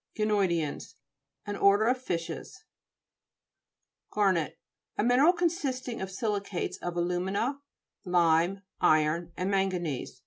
[0.15, 0.95] 19* GANOIDEAXS
[1.45, 2.63] An order of fishes
[4.11, 4.15] (p.
[4.15, 4.15] 48).
[4.43, 4.55] GA'RNET
[4.97, 7.59] A mineral consisting of silicates of alu'mina,
[8.03, 10.19] lime, iron, and manganese.